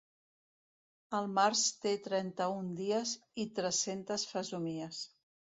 El 1.17 1.27
març 1.33 1.61
té 1.83 1.93
trenta-un 2.09 2.73
dies 2.81 3.15
i 3.45 3.49
tres-centes 3.61 4.29
fesomies. 4.35 5.07